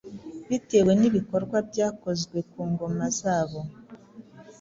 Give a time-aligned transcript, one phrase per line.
[0.49, 3.59] bitewe n’ibikorwa byakozwe ku ngoma zabo